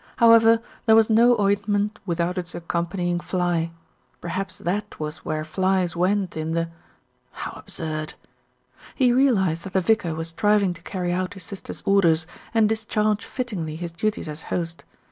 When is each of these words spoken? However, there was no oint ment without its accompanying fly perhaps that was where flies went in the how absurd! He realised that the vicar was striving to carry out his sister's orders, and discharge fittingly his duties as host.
However, 0.17 0.61
there 0.87 0.95
was 0.95 1.11
no 1.11 1.35
oint 1.35 1.67
ment 1.67 1.99
without 2.07 2.39
its 2.39 2.55
accompanying 2.55 3.19
fly 3.19 3.69
perhaps 4.19 4.57
that 4.57 4.99
was 4.99 5.17
where 5.23 5.43
flies 5.43 5.95
went 5.95 6.35
in 6.35 6.53
the 6.53 6.71
how 7.31 7.51
absurd! 7.51 8.15
He 8.95 9.13
realised 9.13 9.63
that 9.65 9.73
the 9.73 9.79
vicar 9.81 10.15
was 10.15 10.29
striving 10.29 10.73
to 10.73 10.81
carry 10.81 11.11
out 11.13 11.35
his 11.35 11.43
sister's 11.43 11.83
orders, 11.85 12.25
and 12.51 12.67
discharge 12.67 13.23
fittingly 13.23 13.75
his 13.75 13.91
duties 13.91 14.27
as 14.27 14.41
host. 14.49 14.85